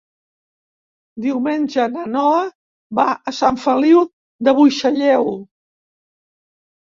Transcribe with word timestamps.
Diumenge 1.25 1.83
na 1.97 2.05
Noa 2.13 2.39
va 2.99 3.05
a 3.31 3.35
Sant 3.41 3.59
Feliu 3.65 4.01
de 4.47 4.55
Buixalleu. 4.61 5.29